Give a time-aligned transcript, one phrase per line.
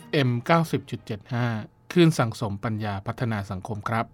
[0.00, 0.28] FM
[1.20, 4.06] 90.75คลื่นสังสมปัญญาพัฒนาสังคมครับ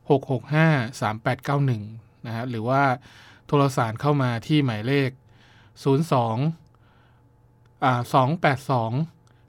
[0.08, 2.82] 665 3891 นะฮะหรือว่า
[3.48, 5.10] โทรสารเข้ามาที่หมายเลข
[6.66, 8.08] 02อ่า282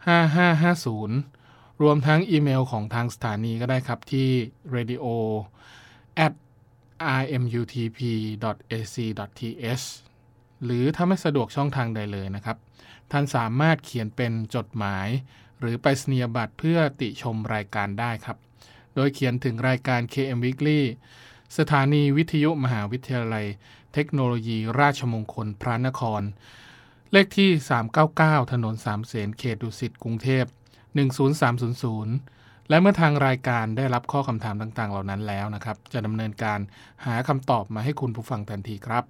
[0.07, 4.29] 5550 รวมทั้งอีเมลของทางสถานีก็ได้ครับที่
[4.75, 5.05] radio
[6.25, 6.33] at
[7.21, 8.45] rmutp.ac.th
[10.63, 12.57] หรือถ้าไม่สะดวกช่องทางใดเลยนะครับ
[13.11, 15.07] ท่านสามารถเขียนเป็นจดหมาย
[15.59, 18.37] หรือไปสนียบัตรเพื่อติชมรายการได้ครับ
[18.95, 20.81] โดยเขียนถึงรายการ KM Weekly
[21.57, 23.45] สถานีวิทยุมหาวิทยาลัย
[23.93, 26.21] เทคโนโลยีราชมงคลพระนคร
[27.11, 27.49] เลขที่
[28.01, 30.45] 399 ถนนสามเสนเขตดุสิตกรุงเทพ
[31.37, 36.59] 10300 และเมื่อทางรายการได้รับข้อคำถามต่างๆ เหล่านั้นแล้วนะครับ จะดำเนินการ
[37.05, 39.03] หาคำตอบมาให้คุณผู้ฟังทันทีครับ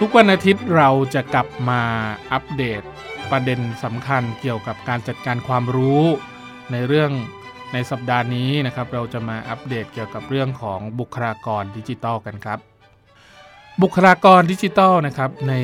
[0.00, 1.82] ทุกวันอาทิตย์เราจะกลับมา
[2.32, 2.82] อัปเดต
[3.30, 6.04] ประเด็นสำคัญเกี่ยวกับการจัดการความรู้
[6.72, 7.10] ในเรื่อง
[7.72, 12.58] ในสัปดาห์นี้นะครับ เราจะมาอัปเดตเกี่ยวกับเรื่องของบุคลากรดิจิทัลกันครับ
[13.82, 15.54] บุคลากรดิจิทัลนะครับใน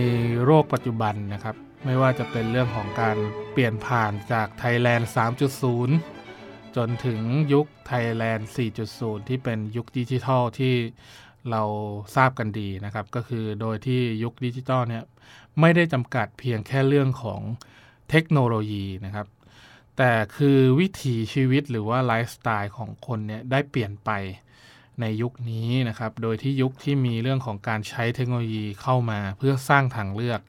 [0.44, 3.16] โลกปัจจุบันนะครับ ไม่ว่าจะเป็นเรื่องของการ
[3.52, 5.04] เปลี่ยนผ่านจาก Thailand
[5.90, 7.20] 3.0 จนถึง
[7.52, 8.42] ยุค Thailand
[8.86, 10.74] 4.0 ที่เป็นยุคดิจิทัลที่
[11.50, 11.62] เรา
[12.16, 15.04] ทราบกันดีนะครับ ก็คือโดยที่ยุคดิจิทัลเนี่ย
[15.60, 17.40] ไม่ได้จำกัดเพียงแค่เรื่องของ
[18.10, 19.26] เทคโนโลยีนะครับ
[19.96, 24.10] แต่คือวิถีชีวิตหรือว่าไลฟ์สไตล์ของคนเนี่ยได้เปลี่ยนไป
[25.00, 30.40] ในยุคนี้นะครับ โดยที่ยุคที่มีเรื่องของการใช้เทคโนโลยีเข้ามาเพื่อสร้างทางเลือก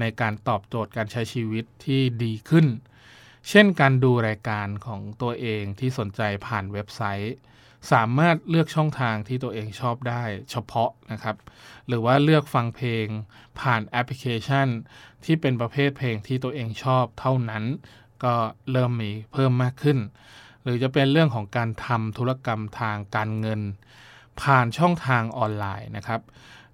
[0.00, 2.66] ในการตอบโจทย์การใช้ชีวิตที่ดีขึ้น
[3.48, 7.34] เช่นการดูรายการของตัวเองที่สนใจผ่านเว็บไซต์
[7.92, 11.36] สามารถเลือกช่องทางที่ตัวเองชอบได้เฉพาะนะครับ
[11.86, 13.06] หรือว่าเลือกฟังเพลง
[13.60, 14.68] ผ่านแอปพลิเคชัน
[15.24, 17.64] ที่เป็นประเภทเพลงที่ตัวเองชอบเท่านั้น
[18.24, 18.34] ก็
[18.70, 19.98] เริ่มมีเพิ่มมากขึ้น
[20.62, 23.60] หรือจะเป็นเรื่องของการทำธุรกรรมทางการเงิน
[24.42, 26.20] ผ่านช่องทางออนไลน์นะครับ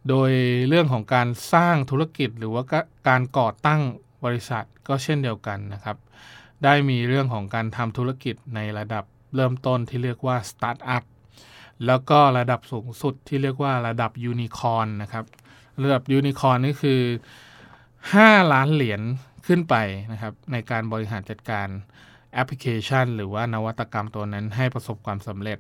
[0.09, 0.31] โดย
[0.69, 2.63] เรื่องของการสร้างธุรกิจหรือว่า
[3.09, 3.81] การก่อตั้ง
[4.25, 5.97] บริษัทก็เช่นเดียวกันนะครับ
[6.65, 9.05] ได้มีเรื่องของการทำธุรกิจในระดับ
[9.37, 11.05] เริ่มต้นที่เรียกว่าสตาร์ทอัพ
[11.87, 15.25] แล้วก็ระดับสูงสุดที่เรียกว่าระดับยูนิคอนนะครับ
[15.83, 17.01] ระดับยูนิคอนนี่คือ
[17.77, 19.01] 5 ล้านเหรียญ
[19.47, 19.75] ขึ้นไป
[20.13, 21.69] นะครับ ในการบริหารจัดการ
[22.33, 25.59] แอปพลิเคชัน หรือว่านวัตกรรมตัวนั้นให้ประสบความสำเร็จ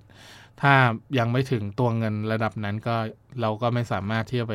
[0.61, 0.75] ถ้า
[1.19, 2.97] ยังไม่ถึงตัวเงินระดับนั้นก็
[3.41, 4.55] เราก็ไม่สามารถที่จะไป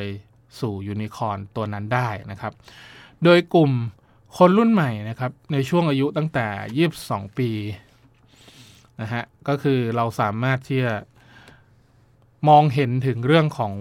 [0.60, 2.52] สู่ยูนิคอนตัวนั้นได้นะครับ
[3.24, 3.72] โดยกลุ่ม
[4.38, 6.46] คนรุ่นใหม่นะครับ ในช่วงอายุตั้งแต่
[6.94, 7.50] 22 ปี
[9.00, 10.94] นะฮะก็คือเราสามารถที่จะ
[12.48, 13.72] มองเห็นถึงเรื่องของ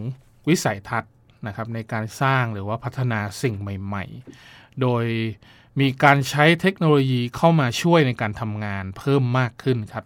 [0.49, 1.13] วิสัยทัศน์
[1.47, 4.05] นะครับในการสร้างหรือว่าพัฒนาสิ่งใหม่
[4.43, 5.05] ๆ โดย
[5.79, 10.05] มีการใช้เทคโนโลยีเข้ามาช่วยในการทำงานเพิ่มมากขึ้นครับ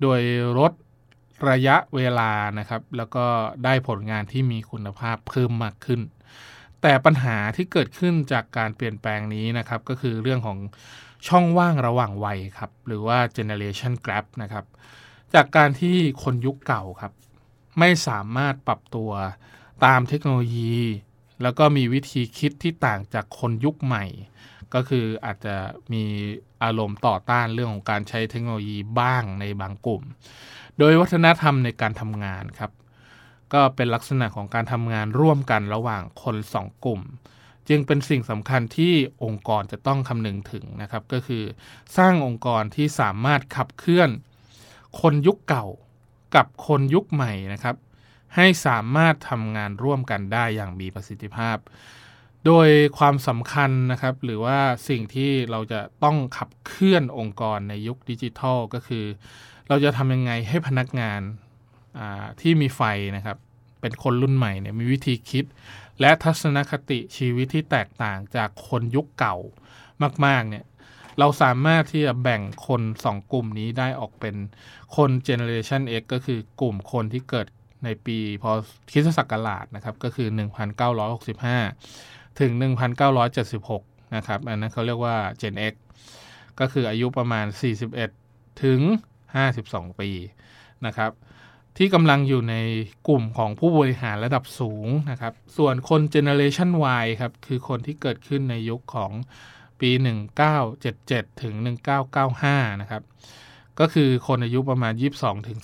[0.00, 0.20] โดย
[0.58, 0.72] ลด
[1.50, 3.26] ระยะเวลานะครับ แล้วก็
[3.64, 6.00] ได้ผลงานที่มีคุณภาพเพิ่มมากขึ้น
[6.82, 10.58] แต่ปัญหาที่เกิดขึ้นจากการเปลี่ยนแปลงนี้นะครับ ก็คือเรื่องของ
[11.26, 14.64] ช่องว่างระหว่างวัยครับ หรือว่า generation gap นะครับ
[15.34, 17.12] จากการที่คนยุคเก่าครับ
[17.78, 19.10] ไม่สามารถปรับตัว
[19.84, 20.76] ตามเทคโนโลยี
[21.42, 24.04] แล้วก็มีวิธีคิดที่ต่างจากคนยุคใหม่
[24.74, 25.56] ก็คืออาจจะ
[25.92, 26.04] มี
[26.62, 30.02] อารมณ์ต่อต้านเรื่องของการใช้เทคโนโลยีบ้างในบางกลุ่ม
[30.78, 32.72] โดยวัฒนธรรมในการทำงานครับ
[33.52, 37.00] ก็เป็นลักษณะของการทำงานร่วมกันระหว่างคนสองกลุ่ม
[37.68, 38.94] จึงเป็นสิ่งสำคัญที่
[39.24, 41.44] องค์กรจะต้องคำนึงถึงนะครับ ก็คือ
[41.96, 44.10] สร้างองค์กรที่สามารถขับเคลื่อน
[45.00, 45.66] คนยุคเก่า
[46.36, 47.76] กับคนยุคใหม่นะครับ
[48.36, 51.56] ให้สามารถทำงานร่วมกันได้อย่างมีประสิทธิภาพ
[52.46, 52.68] โดย
[52.98, 54.58] ความสำคัญนะครับ หรือว่า
[54.88, 59.04] สิ่งที่เราจะต้องขับเคลื่อนองค์กรในยุคดิจิทัลก็คือ
[59.68, 61.20] เราจะทำยังไงให้พนักงาน
[62.40, 62.82] ที่มีไฟ
[63.16, 63.38] นะครับ
[63.80, 65.44] เป็นคนรุ่นใหม่เนี่ยมีวิธีคิด
[66.00, 69.36] และทัศนคติชีวิตที่แตกต่างจากคนยุคเก่า
[70.26, 70.64] มาก ๆ เนี่ย
[71.18, 74.36] เราสามารถที่จะแบ่งคนสองกลุ่มนี้ได้ออกเป็น
[74.96, 77.46] คน Generation X ก็คือกลุ่มคนที่เกิด
[77.84, 78.50] ในปีพอ
[78.92, 80.28] คริสศักราชนะครับ ก็คือ
[81.54, 82.52] 1965 ถึง
[83.52, 85.74] 1976 นะครับ อันนั้นเขาเรียกว่า Gen X
[86.60, 87.46] ก็คืออายุประมาณ
[88.04, 88.80] 41 ถึง
[89.40, 90.10] 52 ปี
[90.86, 91.10] นะครับ
[91.76, 92.56] ที่กำลังอยู่ใน
[93.08, 96.70] กลุ่มของผู้บริหารระดับสูงนะครับ ส่วนคน Generation
[97.02, 99.12] Y ครับ คือคนที่เกิดขึ้นในยุคของ
[99.80, 99.90] ปี
[100.66, 101.54] 1977 ถึง
[102.18, 103.02] 1995 นะครับ
[103.80, 105.58] ก็คือคนอายุประมาณ 22 ถึง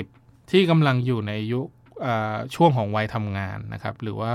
[0.00, 1.66] 40 ที่กำลังอยู่ในยุค
[2.54, 4.32] ช่วงของวัยทำงานนะครับ หรือว่า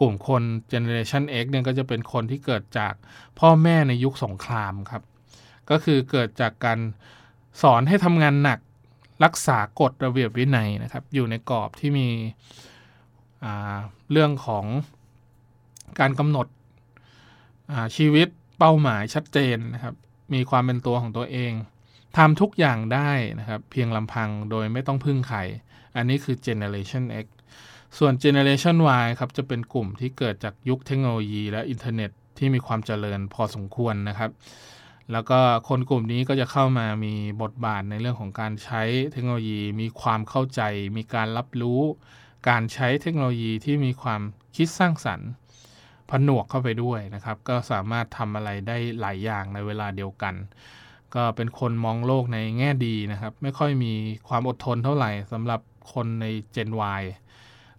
[0.00, 0.42] กลุ่มคน
[0.72, 2.94] Generation X เนี่ยก็จะเป็นคนที่เกิดจาก
[3.38, 5.02] พ่อแม่ในยุคสงครามครับ
[5.70, 6.78] ก็คือเกิดจากการ
[7.62, 8.58] สอนให้ทำงานหนัก
[9.24, 12.08] รักษากฎระเบียบวินัยนะครับ อยู่ในกรอบที่มี
[14.10, 14.64] เรื่องของ
[16.00, 16.46] การกำหนด
[17.96, 18.28] ชีวิต
[18.58, 19.94] เป้าหมายชัดเจนนะครับ
[20.34, 21.52] มีความเป็นตัวของตัวเอง
[22.16, 23.10] ทำทุกอย่างได้
[23.40, 25.38] นะครับ เพียงลำพังโดยไม่ต้องพึ่งใคร
[25.96, 27.26] อันนี้คือ Generation X
[27.98, 34.30] ส่วน Generation Y ครับจะเป็นกลุ่มที่เกิดจากยุคเทคโนโลยีและอินเทอร์เน็ตที่มีความเจริญพอสมควรนะครับ
[35.12, 38.82] แล้วก็คนกลุ่มนี้ก็จะเข้ามามีบทบาทในเรื่องของการใช้
[39.12, 40.62] เทคโนโลยี มีความเข้าใจ
[40.96, 41.80] มีการรับรู้
[42.48, 44.20] การใช้เทคโนโลยีที่มีความ
[44.56, 45.28] คิดสร้างสรรค์
[46.10, 50.34] ผนวกเข้าไปด้วยนะครับ ก็สามารถทำอะไรได้หลายอย่างในเวลาเดียวกัน
[51.14, 53.92] ก็เป็นคนมองโลกในแง่ดีนะครับ ไม่ค่อยมี
[54.28, 55.60] ความอดทนเท่าไหร่สำหรับ
[55.92, 56.70] คนใน Gen
[57.00, 57.02] Y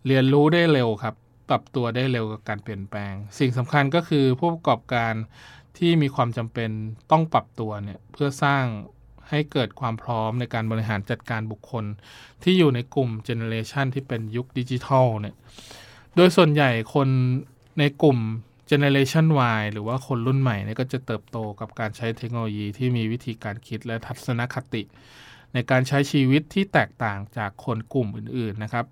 [0.08, 1.16] เรียนรู้ได้เร็วครับ
[1.50, 5.14] ปรับตัวได้เร็วกับการเปลี่ยนแปลง สิ่งสำคัญก็คือผู้ประกอบการ
[5.78, 6.70] ที่มีความจำเป็น
[7.12, 8.64] ต้องปรับตัวเนี่ยเพื่อสร้าง
[9.30, 11.86] ให้เกิดความพร้อมในการบริหารจัดการบุคคล
[12.44, 15.36] ที่อยู่ในกลุ่มเจเนเรชันที่เป็นยุคดิจิทัลเนี่ย
[16.16, 17.08] โดยส่วนใหญ่คน
[17.80, 18.20] ในกลุ่ม
[18.72, 19.28] Generation
[19.60, 24.84] Y หรือว่าคนรุ่นใหม่เนี่ยก็จะเติบโตกับการใช้เทคโนโลยีที่มีวิธีการคิดและทัศนคติ
[25.54, 28.86] ในการใช้ชีวิตที่แตกต่างจากคนกลุ่มอื่น ๆ นะครับ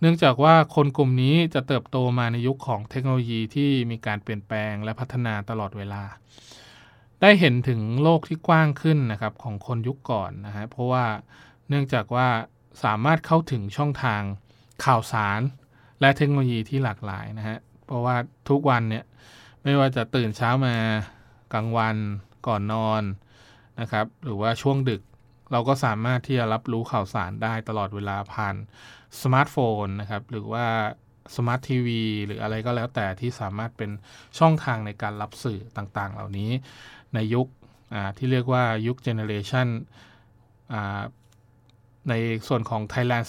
[0.00, 6.02] เนื่องจากว่าคนกลุ่มนี้จะเติบโตมาในยุคของเทคโนโลยีที่มีการเปลี่ยนแปลงและพัฒนาตลอดเวลา
[7.20, 11.06] ได้เห็นถึงโลกที่กว้างขึ้นนะครับของคนยุคก่อนนะฮะเพราะว่า
[11.68, 12.28] เนื่องจากว่า
[12.84, 14.22] สามารถเข้าถึงช่องทาง
[14.84, 15.40] ข่าวสาร
[16.00, 18.16] และเทคโนโลยีที่หลากหลายนะฮะเพราะว่า
[18.48, 19.04] ทุกวันเนี่ย
[19.62, 20.74] ไม่ว่าจะตื่นเช้ามา
[21.52, 21.96] กลางวัน
[22.46, 23.02] ก่อนนอน
[23.80, 25.02] นะครับหรือว่าช่วงดึก
[25.52, 28.56] เราก็สามารถที่จะรับรู้ข่าวสารได้ตลอดเวลาผ่าน
[29.22, 30.66] สมาร์ทโฟนนะครับหรือว่า
[31.36, 33.90] สมาร์ททีวีหรืออะไรก็แล้วแต่ที่สามารถเป็น
[34.38, 36.50] ช่องทางในการรับสื่อต่างๆ เหล่านี้
[37.14, 37.46] ในยุค
[38.18, 39.68] ที่เรียกว่ายุค generation
[42.08, 42.14] ใน
[42.48, 43.26] ส่วนของ Thailand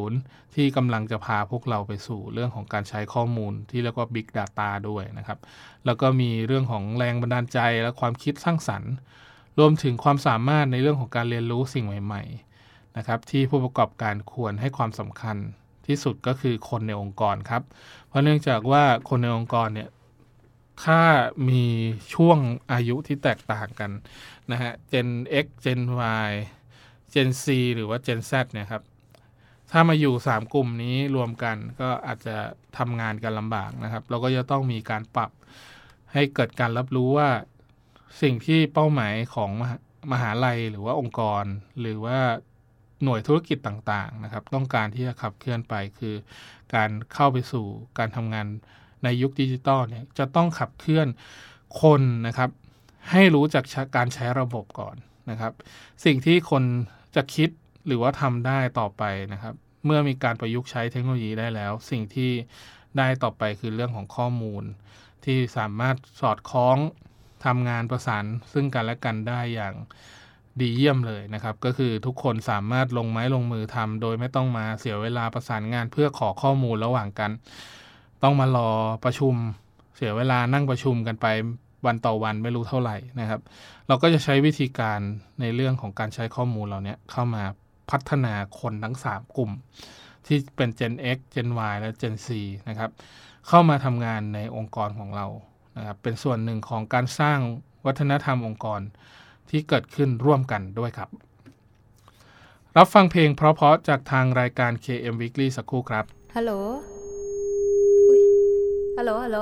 [0.00, 5.38] 4.0 ที่กำลังจะพาพวกเราไปสู่เรื่องของการใช้ข้อมูลที่เรียกว่า Big Data ด้วยนะครับ
[5.86, 8.92] แล้วก็มีเรื่องของแรงบันดาลใจและความคิดสร้างสรรค์
[9.58, 15.36] รวมถึงความสามารถในเรื่องของการเรียนรู้สิ่งใหม่ๆนะครับที่ผู้ประกอบการควรให้ความสำคัญ
[15.86, 17.62] ที่สุดก็คือคนในองค์กรครับ
[18.08, 19.90] เพราะเนื่องจากว่าคนในองค์กรเนี่ย
[20.84, 21.00] ถ้า
[21.48, 21.64] มี
[22.14, 22.38] ช่วง
[22.72, 23.90] อายุที่แตกต่างกัน
[24.50, 25.08] นะฮะ Gen
[25.44, 25.80] X Gen
[26.28, 26.30] Y
[27.12, 27.44] Gen C
[27.74, 28.82] หรือว่า Gen Z เนี่ยครับ
[29.70, 32.36] ถ้ามาอยู่ 3 กลุ่มนี้รวมกันก็อาจจะ
[32.78, 35.30] ทำงานกันลำบากนะครับ เราก็จะต้องมีการปรับ
[36.12, 37.28] ให้เกิดการรับรู้ว่า
[38.20, 39.50] สิ่งที่เป้าหมายของ
[40.12, 41.44] มหาลัยหรือว่าองค์กร
[41.80, 42.18] หรือว่า
[43.04, 46.14] หน่วยธุรกิจต่างๆนะครับต้องการที่จะขับเคลื่อนไปคือ
[46.74, 47.66] การเข้าไปสู่
[47.98, 48.46] การทำงาน
[49.04, 51.08] ในยุคดิจิตอลเนี่ยจะต้องขับเคลื่อน
[51.82, 52.50] คนนะครับ
[53.10, 53.64] ให้รู้จัก
[53.96, 54.96] การใช้ระบบก่อน
[55.30, 55.52] นะครับ
[56.04, 56.64] สิ่งที่คน
[57.16, 57.48] จะคิด
[57.86, 59.02] หรือว่าทำได้ต่อไป
[59.32, 59.54] นะครับ
[59.84, 62.30] เมื่อมีการประยุกต์ใช้เทคโนโลยีได้แล้ว สิ่งที่
[62.98, 64.64] ได้ต่อไปคือเรื่องของข้อมูล
[65.24, 66.76] ที่สามารถสอดคล้อง
[67.44, 69.74] ทำงานประสานซึ่งกันและกันได้อย่าง
[70.60, 77.30] ดีเยี่ยมเลยนะครับ ก็คือทุกคนสามารถลงไม้ลงมือทำโดยไม่ต้องมาเสียเวลาประสานงานเพื่อขอข้อมูลระหว่างกัน
[78.22, 78.70] ต้องมารอ
[79.04, 79.34] ประชุม
[79.96, 81.26] เสียเวลานั่งประชุมกันไป
[81.86, 83.40] วันต่อวันไม่รู้เท่าไหร่นะครับ
[83.88, 85.00] เราก็จะใช้วิธีการ
[85.40, 87.44] ในเรื่องของการใช้ข้อมูลเราเนี้ยเข้ามา
[87.90, 89.50] พัฒนาคนทั้ง 3 กลุ่ม
[90.26, 92.28] ที่เป็น Gen X Gen Y และ Gen C
[92.68, 92.90] นะครับ
[93.48, 95.26] เข้ามาทำงานในองค์กรของเรา
[95.76, 97.38] นะครับเป็นส่วนหนึ่งของการสร้าง
[97.86, 98.80] วัฒนธรรมองค์กร
[99.50, 101.08] ที่เกิดขึ้นร่วมกันด้วยครับ
[102.76, 106.04] รับฟังเพลงเพราะๆจากทางรายการ KM Weekly สักครู่ครับ
[106.36, 106.52] ฮัลโหล
[108.98, 109.38] ฮัลโหล ฮัลโหล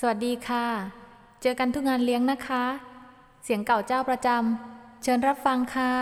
[0.00, 0.66] สวัสดีค่ะ
[1.42, 2.64] เจอกันทุกงานเลี้ยงนะคะ
[3.44, 5.92] เสียงเก่าเจ้าประจำ เชิญรับฟังค่ะ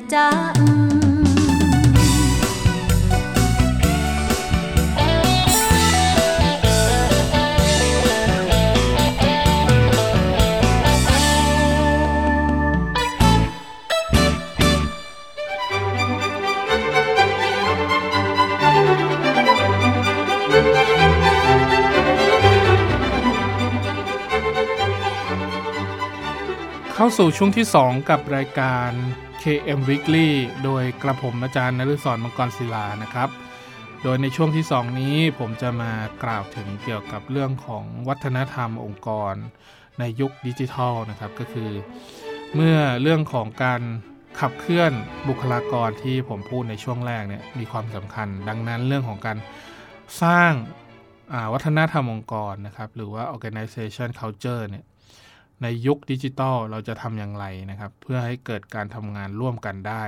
[0.00, 0.26] นจ๊ะ
[27.00, 28.92] ข้าสู่ช่วงที่ 2 กับรายการ
[29.50, 30.28] KM Weekly
[30.64, 33.28] โดยกระผมอาจารย์นฤศรมังกรศิลานะครับ
[34.02, 35.92] โดยในช่วงที่ 2 นี้ผมจะมา
[36.24, 39.34] กล่าวถึงเกี่ยวกับเรื่องของวัฒนธรรมองค์กร
[39.98, 41.70] ในยุคดิจิทัลนะครับ ก็คือ
[42.54, 43.80] เมื่อเรื่องของการ
[44.40, 44.92] ขับเคลื่อน
[45.28, 49.38] บุคลากรที่ผมพูดในช่วงแรกเนี่ยมีความสำคัญ ดังนั้นเรื่องของการ
[50.22, 50.52] สร้าง
[51.52, 54.84] วัฒนธรรมองค์กรนะครับ หรือว่า organization culture เนี่ย
[55.62, 60.02] ในยุคดิจิตอลเราจะทำอย่างไรนะครับ เพื่อให้เกิดการทำงานร่วมกันได้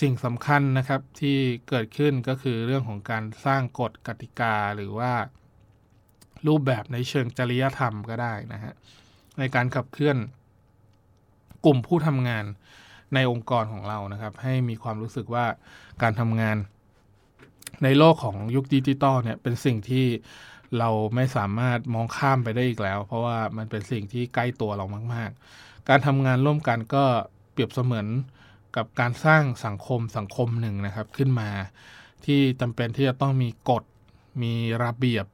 [0.00, 1.38] สิ่งสำคัญนะครับที่
[1.68, 5.12] เกิดขึ้นก็คือเรื่องของการสร้างกฎกติกาหรือว่า
[6.46, 8.72] รูปแบบในเชิงจริยธรรมก็ได้นะฮะ
[9.38, 10.16] ในการขับเคลื่อน
[11.64, 12.44] กลุ่มผู้ทำงาน
[13.14, 15.46] ในองค์กรของเรานะครับ ให้มีความรู้สึกว่า
[16.02, 16.56] การทำงาน
[17.84, 20.06] ในโลกของยุคดิจิตอลเนี่ยเป็นสิ่งที่
[20.78, 27.04] เราไม่สามารถมองข้ามไปได้อีกแล้ว เพราะว่ามันเป็นสิ่งที่ใกล้ตัวเรามาก ๆ การทำงานร่วมกันก็
[27.52, 28.06] เปรียบเสมือน
[28.76, 31.50] กับการสร้างสังคมสังคมหนึ่งนะครับขึ้นมา
[32.26, 33.84] ที่จำเป็นที่จะต้องมีกฎ
[34.42, 34.54] มี
[34.84, 35.26] ระเบียบ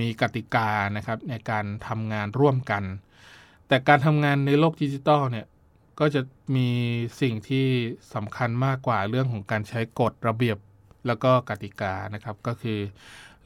[0.00, 2.82] มีกติกานะครับ ในการทำงานร่วมกัน
[3.68, 5.46] แต่การทำงานในโลกดิจิตอลเนี่ย
[6.00, 6.20] ก็จะ
[6.56, 6.68] มี
[7.20, 7.66] สิ่งที่
[8.14, 10.58] สำคัญมากกว่าเรื่องของการใช้กฎระเบียบ
[11.06, 12.78] แล้วก็กติกานะครับ ก็คือ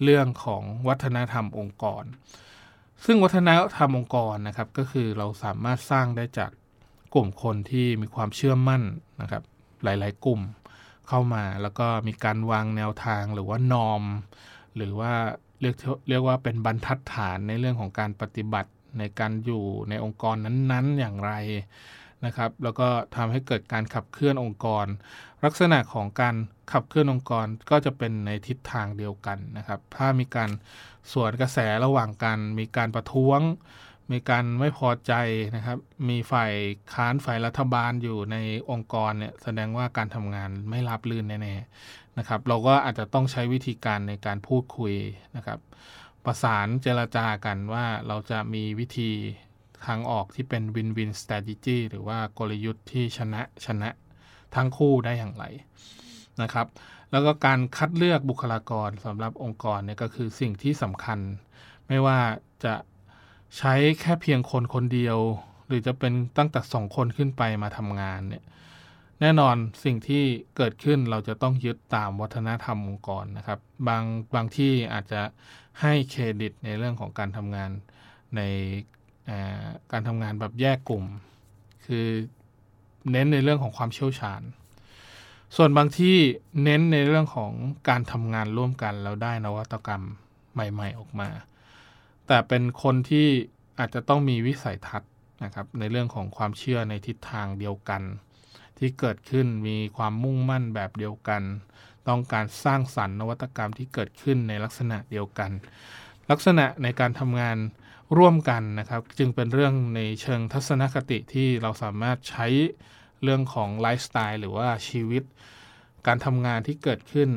[0.02, 2.04] เรื่องของวัฒนธรรมองค์กร
[3.04, 6.50] ซึ่งวัฒนธรรมองค์กรนะครับ ก็คือเราสามารถสร้างได้จาก
[7.14, 8.82] กลุ่มคนที่มีความเชื่อมั่น
[9.20, 9.42] นะครับ
[9.84, 10.40] หลาย ๆ กลุ่ม
[11.08, 14.02] เข้ามาแล้วก็มีการวางแนวทางหรือว่านอม
[14.76, 15.12] หรือว่า
[15.60, 15.74] เรียก
[16.08, 21.32] เรียกว่าเป็นบรรทัดฐานในเรื่องของการปฏิบัติในการอยู่ในองค์กรนั้นๆอย่างไร
[22.24, 24.86] นะครับ แล้วก็ทำให้เกิดการขับเคลื่อนองค์กร
[25.44, 26.34] ลักษณะของการ
[26.72, 30.50] ขับเคลื่อนองค์กรก็จะเป็นในทิศทางเดียวกันนะครับ ถ้ามีการ
[31.12, 33.40] สวนกระแสระหว่างกัน มีการประท้วง
[34.12, 35.12] มีการไม่พอใจ
[35.56, 36.52] นะครับ มีฝ่าย
[36.94, 38.36] ค้านฝ่ายรัฐบาลอยู่ใน
[38.70, 44.94] องค์กรเนี่ยแสดงว่าการทำงานไม่รับลื่นแน่ๆนะครับ เราก็อาจจะต้องใช้วิธีการในการพูดคุย
[45.36, 45.58] นะครับ
[46.24, 49.10] ประสานเจรจากันว่าเราจะมีวิธี
[49.86, 53.90] ทางออกที่เป็นวินวินสตร a t e g y หรือว่ากลยุทธ์ที่ชนะชนะ
[54.54, 55.44] ทั้งคู่ได้อย่างไร
[56.42, 56.66] นะครับ
[57.10, 61.18] แล้วก็การคัดเลือกบุคลากรสำหรับองค์กรเนี่ยก็คือสิ่งที่สำคัญ
[61.88, 62.18] ไม่ว่า
[62.64, 62.74] จะ
[63.58, 65.18] ใช้แค่เพียงคนคนเดียว
[65.66, 68.44] หรือจะเป็นตั้งแต่สองคนขึ้นไปมาทำงานเนี่ย
[69.20, 70.22] แน่นอนสิ่งที่
[70.56, 75.20] เกิดขึ้นเราจะต้องยึดตามวัฒนธรรมองค์กรนะครับ บางบางที่อาจจะ
[75.80, 77.70] ให้เครดิตในเรื่องของการทำงาน
[78.36, 78.40] ใน
[79.92, 81.04] การทำงานแบบแยกกลุ่ม
[81.86, 82.06] คือ
[83.10, 84.42] เน้นในเรื่องของความเชี่ยวชาญ
[85.56, 86.16] ส่วนบางที่
[86.62, 87.52] เน้นในเรื่องของ
[87.88, 90.02] การทำงานร่วมกันแล้วได้นวัตกรรม
[90.54, 91.28] ใหม่ ๆ ออกมา
[92.26, 93.26] แต่เป็นคนที่
[93.78, 95.10] อาจจะต้องมีวิสัยทัศน์
[95.44, 98.02] นะครับในเรื่องของความเชื่อในทิศทางเดียวกัน
[98.78, 101.42] ที่เกิดขึ้นมีความมุ่งมั่นแบบเดียวกัน
[102.08, 105.50] ต้องการสร้างสรรค์นวัตกรรมที่เกิดขึ้นในลักษณะเดียวกัน
[106.30, 107.56] ลักษณะในการทำงาน
[108.18, 112.46] ร่วมกันนะครับ จึงเป็นเรื่องในเชิงทัศนคติที่เราสามารถใช้
[113.24, 115.22] เรื่องของไลฟ์สไตล์หรือว่าชีวิต
[116.06, 117.28] การทำงานที่เกิดขึ้น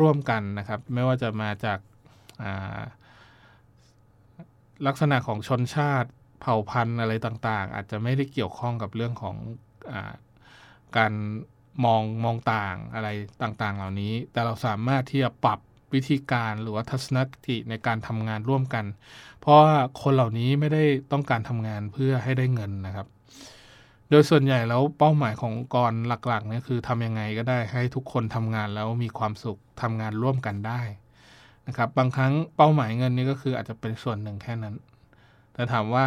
[0.00, 1.78] ร่วมกันนะครับ ไม่ว่าจะมาจาก
[4.86, 9.36] ลักษณะของชนชาติเผ่าพันธุ์อะไรต่างๆ อาจจะไม่ได้เกี่ยวข้องกับเรื่องของ
[9.92, 9.94] อ
[10.96, 11.12] การ
[11.84, 13.08] มองมองต่างอะไร
[13.42, 15.58] ต่างๆ เหล่านี้ แต่เราสามารถที่จะปรับ
[15.94, 18.84] วิธีการหรือว่าทัศนคติในการทำงานร่วมกัน
[19.40, 23.06] เพราะว่าคนเหล่านี้ไม่ได้ต้องการทำงานเพื่อให้ได้เงินนะครับ
[24.14, 30.80] ดยส่วนใหญ่แล้วเป้าหมายขององค์กรหลักๆเนี่ยคือทำยังไงก็ได้ให้ทุกคนทำงานแล้วมีความสุขทำงานร่วมกันได้
[31.66, 34.74] นะครับบางครั้งเป้าหมายเงินนี่ก็คืออาจจะเป็นส่วนหนึ่งแค่นั้น
[35.54, 36.06] แต่ถามว่า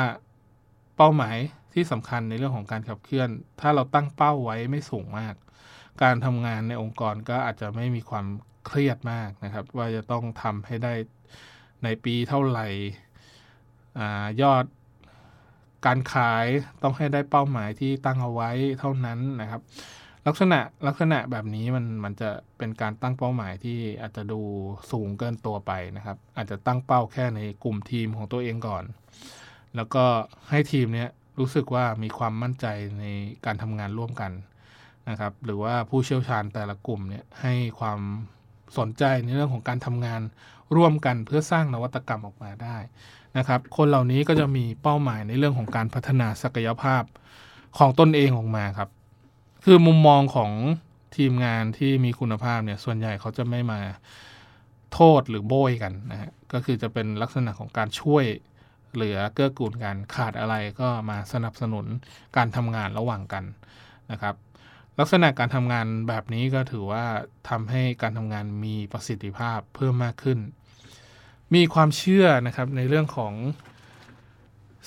[0.97, 1.35] เป้าหมาย
[1.73, 5.35] ที่สำคัญในเรื่องของการขับเคลื่อน ถ้าเราตั้งเป้าไว้ไม่สูงมาก
[6.03, 8.25] การทำงานในองค์กรก็อาจจะไม่มีความ
[8.67, 10.93] เครียดมากนะครับ ว่าจะต้องทำให้ได้
[11.83, 12.67] ในปีเท่าไหร่
[13.97, 13.99] อ
[14.41, 14.65] ยอด
[15.85, 16.45] การขาย
[16.83, 19.61] ต้องให้ได้เป้าหมายที่ตั้งเอาไว้เท่านั้นนะครับ
[20.27, 24.41] ลักษณะลักษณะแบบนี้มันมันจะเป็นการตั้งเป้าหมายที่อาจจะดู
[24.91, 28.83] สูงเกินตัวไปนะครับ อาจจะตั้งเป้าแค่ในกลุ่มทีมของตัวเองก่อน
[29.75, 30.03] แล้วก็
[30.49, 31.09] ให้ทีมเนี้ย
[31.39, 32.65] รู้สึกว่ามีความมั่นใจ
[32.99, 33.05] ใน
[33.45, 34.31] การทำงานร่วมกัน
[35.09, 37.99] นะครับ หรือว่าผู้เชี่ยวชาญแต่ละกลุ่มเนี่ยให้ความ
[38.77, 40.21] สนใจในเรื่องของการทำงาน
[40.75, 42.77] ร่วมกันเพื่อสร้างนวัตกรรมออกมาได้
[43.37, 47.03] นะครับ คนเหล่านี้ก็จะมีเป้าหมายในเรื่องของการพัฒนาศักยภาพ
[47.77, 48.89] ของตนเองออกมาครับ
[49.65, 50.51] คือมุมมองของ
[51.17, 53.79] ทีมงานที่มีคุณภาพเนี่ยส่วนใหญ่เขาจะไม่มา
[54.93, 58.25] โทษหรือโบยกันนะฮะก็คือจะเป็นลักษณะของการช่วย
[58.93, 61.85] เหลือเกื้อกูลกันขาดอะไรก็มาสนับสนุน
[62.37, 63.43] การทำงานระหว่างกัน
[64.11, 64.35] นะครับ
[64.99, 67.05] ลักษณะการทำงานแบบนี้ก็ถือว่า
[67.49, 70.39] ทำให้การทำงานมีประสิทธิภาพเพิ่มมากขึ้น
[71.55, 73.33] มีความเชื่อนะครับในเรื่องของ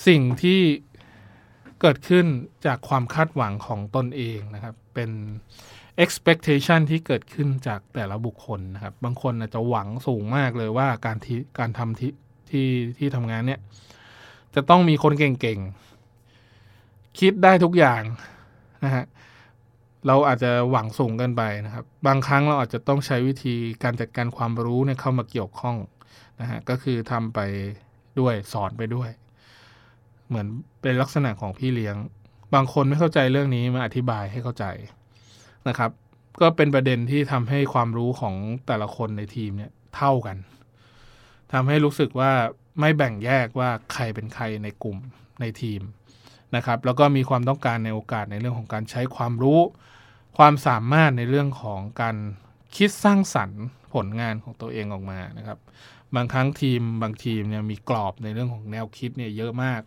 [0.06, 0.60] สิ่งที่
[1.80, 2.26] เกิดขึ้น
[2.66, 5.10] จากความคาดหวังของตนเองนะครับ เป็น
[6.04, 12.12] expectation ที่เกิดขึ้นจากแต่ละบุคคลนะครับ บางคนอาจจะหวังสูงมากเลยว่าการที่การทำที่
[12.50, 12.68] ที่
[12.98, 13.60] ที่ทำงานเนี่ย
[14.54, 18.02] จะต้องมีคนเก่งๆ คิดได้ทุกอย่าง
[18.84, 19.04] นะฮะ
[20.06, 25.76] เราอาจจะหวังสูงเกินไปนะครับ บางครั้งเราอาจจะต้องใช้วิธีการจัดการความรู้เนี่ยเข้ามาเกี่ยวข้อง
[26.40, 27.40] นะฮะก็คือทำไป
[28.20, 29.10] ด้วยสอนไปด้วย
[30.28, 30.46] เหมือน
[30.82, 31.96] เป็นลักษณะของพี่เลี้ยง
[32.54, 34.64] บางคนไม่เข้าใจเรื่องนี้มาอธิบายให้เข้าใจ
[35.68, 35.90] นะครับ
[36.40, 38.34] ก็เป็นประเด็นที่ทำให้ความรู้ของ
[38.66, 40.36] แต่ละคนในทีมเนี่ยเท่ากัน
[41.52, 42.32] ทำให้รู้สึกว่า
[42.80, 44.96] ไม่แบ่งแยกว่าใครเป็นใครในกลุ่ม
[45.40, 45.80] ในทีม
[46.56, 49.60] นะครับ แล้วก็มีความต้องการในโอกาสในเรื่องของการใช้ความรู้
[50.38, 52.16] ความสามารถในเรื่องของการ
[52.76, 53.62] คิดสร้างสรรค์
[53.94, 55.58] ผลงานของตัวเองออกมานะครับ
[56.16, 59.82] บางครั้งทีมบางทีมเนี่ยมีกรอบในเรื่องของแนวคิดเนี่ยเยอะมาก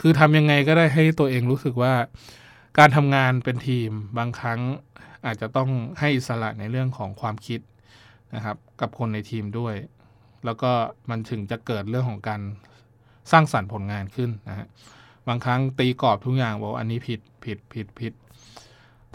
[0.00, 1.94] คือทำยังไงก็ได้ให้ตัวเองรู้สึกว่า
[2.78, 4.60] การทำงานเป็นทีมบางครั้ง
[5.26, 7.60] อาจจะต้องให้อิสระในเรื่องของความคิด
[8.34, 9.74] นะครับ กับคนในทีมด้วย
[10.44, 10.70] แล้วก็
[11.10, 12.40] มันถึงจะเกิดเรื่องของการ
[13.32, 14.66] สร้างสรรค์ผลงานขึ้นนะฮะ
[15.28, 18.12] บางครั้งตีกรอบทุกอย่างบอกอันนี้ผิดผิดผิดผิด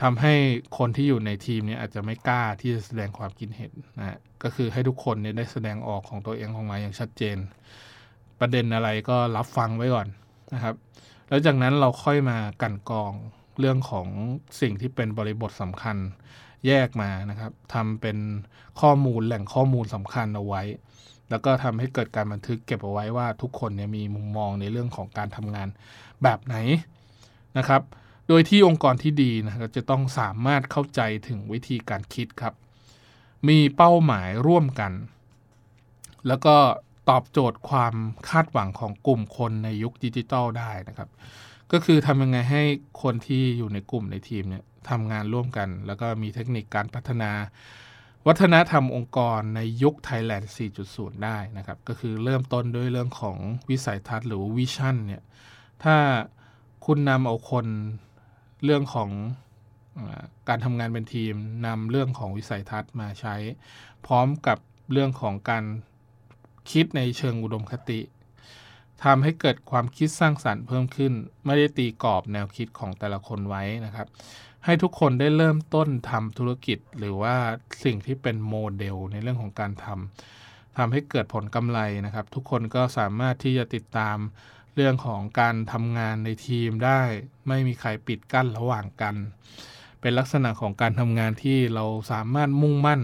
[0.02, 0.34] ทำให้
[0.78, 7.38] คนที่อยู่ในทีมเนี่ยอาจจะไม่กล้าที่จะแสดงความคิดเห็นนะฮะก็คือให้ทุกคนเนี่ยได้แสดงออกของตัวเองออกมาอย่างชัดเจน
[8.40, 10.08] ประเด็นอะไรก็รับฟังไว้ก่อน
[10.54, 10.76] นะครับ
[11.30, 13.14] แล้วจากนั้นเราค่อยมากันกอง
[13.60, 14.08] เรื่องของ
[14.62, 15.98] สิ่งที่เป็นบริบทสำคัญ
[16.68, 18.18] แยกมานะครับทำเป็น
[18.82, 20.64] ข้อมูลแหล่งข้อมูลสำคัญเอาไว้
[21.30, 25.68] แล้วก็ทำให้เกิดการบันทึกเก็บเอาไว้ว่าทุกคนเนี่ยมีมุมมองในเรื่องของการทำงาน
[26.24, 26.56] แบบไหน
[27.58, 27.82] นะครับ
[28.28, 32.54] โดยที่องค์กรที่ดีนะครับจะต้องสามารถเข้าใจถึงวิธีการคิดครับ
[33.48, 34.92] มีเป้าหมายร่วมกัน
[36.28, 36.56] แล้วก็
[37.10, 37.94] ตอบโจทย์ความ
[38.30, 41.10] คาดหวังของกลุ่มคนในยุคดิจิทัลได้นะครับ
[41.72, 42.64] ก็คือทำยังไงให้
[43.02, 47.32] คนที่อยู่ในกลุ่มในทีมเนี่ยทำงานร่วมกัน แล้วก็มีเทคนิคการพัฒนา
[48.28, 50.46] วัฒนธรรมองค์กรในยุค Thailand
[50.84, 53.38] 4.0 ได้นะครับ ก็คือเริ่มต้นด้วยเรื่องของ
[53.70, 55.24] วิสัยทัศน์หรือวิชั่นเนี่ย
[55.84, 55.96] ถ้า
[56.86, 57.66] คุณนำเอาคน
[58.64, 59.10] เรื่องของ
[60.50, 61.34] การทำงานเป็นทีม
[61.66, 63.36] นำเรื่องของวิสัยทัศน์มาใช้
[64.06, 64.58] พร้อมกับ
[64.92, 65.64] เรื่องของการ
[66.72, 68.00] คิดในเชิงอุดมคติ
[69.04, 71.14] ทำให้เกิดความคิดสร้างสรรค์เพิ่มขึ้น
[71.46, 74.08] ไม่ได้ตีกรอบแนวคิดของแต่ละคนไว้นะครับ
[74.66, 77.36] ให้ทุกคนได้เริ่มต้นทำธุรกิจ หรือว่า
[77.84, 84.18] สิ่งที่เป็นโมเดลในเรื่องของการทำทำให้เกิดผลกำไรนะครับ ทุกคนก็สามารถที่จะติดตาม
[84.80, 87.02] เรื่องของการทำงานในทีมได้
[87.48, 89.16] ไม่มีใครปิดกั้นระหว่างกัน
[90.02, 93.02] เป็นลักษณะของการทำงานที่เราสามารถมุ่งมั่น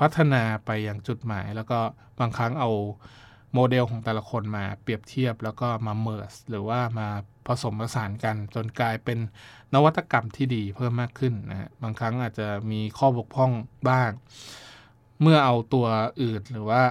[0.00, 1.78] พัฒนาไปอย่างจุดหมาย แล้วก็
[2.20, 2.70] บางครั้งเอา
[3.54, 7.08] โมเดลของแต่ละคนมาเปรียบเทียบแล้วก็มาเมิร์สหรือว่ามา
[7.46, 9.18] ผสมผสานกันจนกลายเป็น
[9.74, 13.50] นวัตกรรมที่ดีเพิ่มมากขึ้นนะฮะบางครั้งอาจจะมีข้อบกพร่อง
[13.88, 14.10] บ้าง
[15.22, 15.86] เมื่อเอาตัว
[16.22, 16.82] อื่นหรือว่า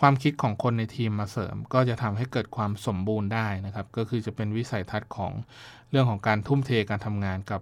[0.00, 5.32] ความคิดของคนในทีมมาเสริม ก็จะทำให้เกิดความสมบูรณ์ได้นะครับ ก็คือจะเป็นวิสัยทัศน์ของ
[5.90, 7.60] เรื่องของการทุ่มเทการทำงานกับ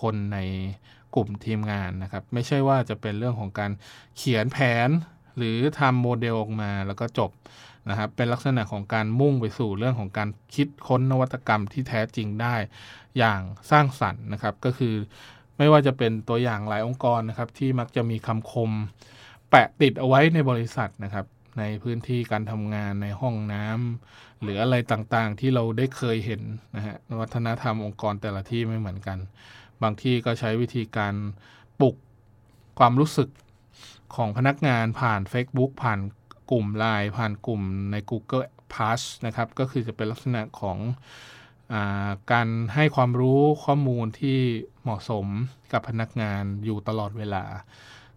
[0.00, 0.38] คนใน
[1.14, 3.70] กลุ่มทีมงานนะครับ ไม่ใช่ว่าจะเป็นเรื่องของการ
[4.16, 4.88] เขียนแผน
[5.36, 7.30] หรือทำโมเดลออกมาแล้วก็จบ
[7.88, 12.54] นะครับ เป็นลักษณะของการมุ่งไปสู่เรื่องของการคิดค้นนวัตกรรมที่แท้จริงได้
[13.18, 14.94] อย่างสร้างสรรค์นะครับ ก็คือ
[15.58, 18.70] ไม่ว่าจะเป็นตัวอย่างหลายองค์กรนะครับ ที่มักจะมีคำคม
[19.56, 21.26] แปะติดเอาไว้ในบริษัทนะครับ
[21.58, 26.42] ในพื้นที่การทำงานในห้องน้ำหรืออะไรต่างๆ ที่เราได้เคยเห็น
[26.76, 29.18] นะฮะวัฒนธรรมองค์กรแต่ละที่ไม่เหมือนกัน
[29.82, 31.14] บางที่ก็ใช้วิธีการ
[31.80, 31.96] ปลุก
[32.78, 33.28] ความรู้สึก
[34.14, 35.98] ของพนักงานผ่าน Facebook ผ่าน
[36.50, 37.62] กลุ่ม Line ผ่านกลุ่ม
[37.92, 40.78] ใน Google Plus นะครับ ก็คือจะเป็นลักษณะของ
[41.72, 41.74] อ
[42.32, 44.38] การให้ความรู้ข้อมูลที่
[44.82, 45.26] เหมาะสม
[45.72, 47.44] กับพนักงานอยู่ตลอดเวลา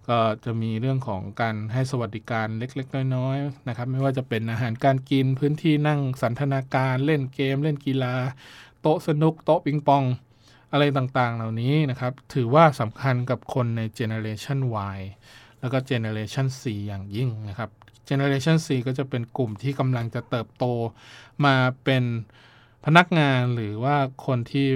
[0.10, 8.16] ก็จะมีเรื่องของการให้สวัสดิการเล็ก ๆ น้อยๆนะครับ ไม่ว่าจะเป็นอาหารการกินพื้นที่นั่งสันทนาการเล่นเกม เล่นกีฬา
[8.82, 10.04] โต๊ะสนุกโต๊ะปิงปอง
[10.72, 14.60] อะไรต่างๆ เหล่านี้นะครับ ถือว่าสำคัญกับคนในเจเนอเรชัน
[14.96, 15.00] Y
[15.60, 17.70] แล้วก็เจเนอเรชัน C อย่างยิ่งนะครับ
[18.10, 20.66] Generation C ก็จะเป็นกลุ่มที่กำลังจะเติบโต
[21.46, 22.04] มาเป็น
[22.86, 24.68] พนักงานหรือว่าคนที่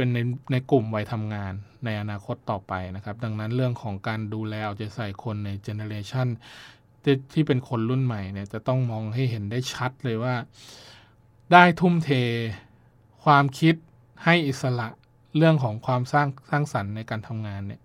[0.00, 0.20] เป็นใน
[0.52, 1.52] ในกลุ่มวัยทำงาน
[1.84, 6.28] ในอนาคตต่อไปนะครับ ดังนั้นเรื่องของการดูแลเอาใจใส่คนในเจเนเรชัน
[7.32, 10.34] ที่เป็นคนรุ่นใหม่เนี่ยจะต้องมองให้เห็นได้ชัดเลยว่า
[11.52, 12.10] ได้ทุ่มเท
[13.24, 13.74] ความคิด
[14.24, 14.88] ให้อิสระ
[15.36, 17.80] เรื่องของความสร้างสร้างสรรค์ในการทำงานเนี่ย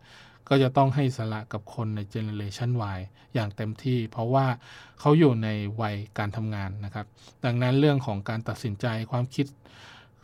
[0.47, 2.99] ก็จะต้องให้อิสระกับคนในเจเนเรชัน Y
[3.34, 4.47] อย่างเต็มที่ เพราะว่า
[4.99, 5.49] เขาอยู่ใน
[5.82, 7.06] วัยการทำงานนะครับ
[7.45, 9.45] ดังนั้นเรื่องของการตัดสินใจความคิด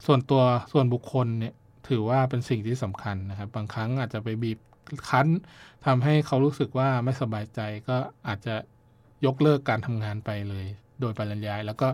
[0.06, 1.54] ส่วนตัวส่วนบุคคลเนี่ย
[1.92, 4.60] ถือว่าเป็นสิ่งที่สำคัญนะครับ บางครั้งอาจจะไปบีบ
[5.10, 5.28] คั้น
[5.86, 8.56] ทำให้เขารู้สึกว่าไม่สบายใจก็อาจจะ
[9.26, 10.66] ยกเลิกการทำงานไปเลย
[11.00, 11.88] โดยปริยาย แล้วก็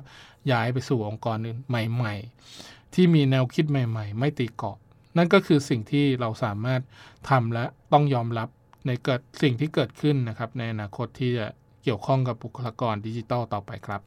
[0.51, 2.15] ย้ายไปสู่องค์กรอื่นใหม่
[2.55, 4.77] ๆ ที่มีแนวคิดใหม่ ๆ ไม่ตีเกาะ
[5.17, 6.81] นั่นก็คือสิ่งที่เราสามารถ
[7.29, 8.49] ทำและต้องยอมรับ
[8.86, 11.47] ในเกิดสิ่งที่เกิดขึ้นนะครับ ในอนาคตที่จะ
[11.83, 14.01] เกี่ยวข้องกับบุคลากรดิจิทัลต่อไปครับ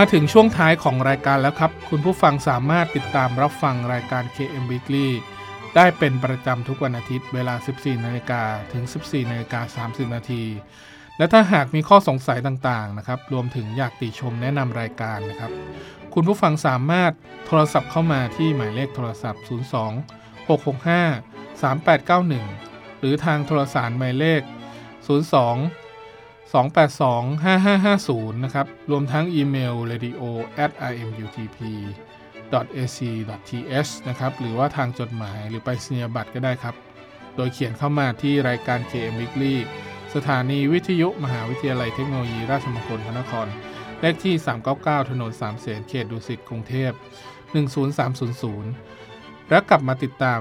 [0.00, 5.08] มาถึงช่วงท้ายของรายการแล้วครับ คุณผู้ฟังสามารถติดตามรับฟังรายการ KM Weekly
[5.76, 10.44] ได้เป็นประจำทุกวันอาทิตย์เวลา 14นาฬิกาถึง 14นาฬิกา30 นาที
[11.18, 15.52] และถ้าหากมีข้อสงสัยต่างๆนะครับ รวมถึงอยากติชมแนะนำรายการนะครับ
[16.14, 17.12] คุณผู้ฟังสามารถ
[17.46, 24.42] โทรศัพท์เข้ามาที่หมายเลขโทรศัพท์ 02 665 3891 หรือทางโทรสารหมายเลข
[25.16, 25.87] 02
[26.52, 30.22] 282 5550 นะครับ รวมทั้งอีเมล radio
[30.64, 30.70] at
[31.02, 31.58] imutp
[32.82, 32.98] ac
[33.48, 36.74] th นะครับ หรือว่าทางจดหมายหรือไปสนียบัตรก็ได้ครับ
[37.36, 39.54] โดยเขียนเข้ามาที่รายการ KM Weekly
[40.14, 43.46] สถานีวิทยุมหาวิทยาลัยเทคโนโลยีราชมงคลพระนคร
[44.00, 44.34] เลขที่
[44.72, 46.90] 399 ถนนสามเสนเขตดุสิตกรุงเทพ
[47.80, 50.40] 10300 และกลับมาติดตาม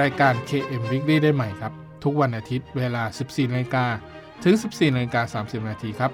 [0.00, 1.72] รายการ KM Weekly ได้ใหม่ครับ
[2.04, 3.86] ทุกวันอาทิตย์เวลา 14นาฬิกา
[4.44, 6.10] ถึง 14นาฬิกา30 นาทีครับ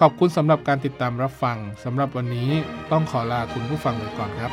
[0.00, 2.50] ขอบคุณสำหรับการติดตามรับฟังสำหรับวันนี้
[2.90, 4.52] ต้องขอลาคุณผู้ฟังไปก่อนครับ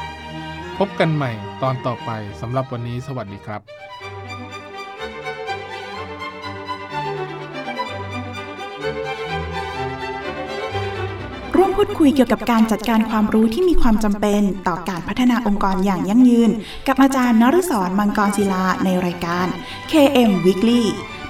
[0.77, 1.31] พบกันใหม่
[1.63, 3.61] ตอนต่อไปสำหรับวันนี้สวัสดีครับ
[11.55, 16.51] ร่วมพูดคุยเกี่ยวกับการจัดการความรู้ที่มีความจำเป็นต่อการพัฒนาองค์กรอย่างยั่งยืน
[16.87, 19.47] กับอาจารย์นฤศรมังกรศิลาในรายการ
[19.91, 20.83] KM Weekly